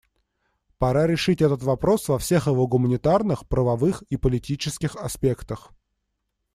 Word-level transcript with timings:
Пора 0.79 1.05
решить 1.05 1.43
этот 1.43 1.61
вопрос 1.61 2.09
во 2.09 2.17
всех 2.17 2.47
его 2.47 2.65
гуманитарных, 2.65 3.47
правовых 3.47 4.01
и 4.09 4.17
политических 4.17 4.95
аспектах. 4.95 5.73